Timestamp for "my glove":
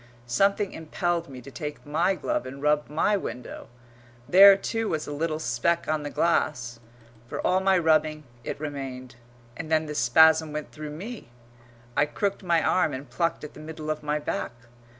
1.85-2.47